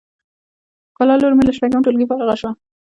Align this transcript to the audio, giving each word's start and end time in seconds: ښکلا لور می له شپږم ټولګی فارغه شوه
ښکلا 0.91 1.15
لور 1.17 1.33
می 1.37 1.43
له 1.47 1.53
شپږم 1.57 1.81
ټولګی 1.85 2.09
فارغه 2.09 2.35
شوه 2.41 2.51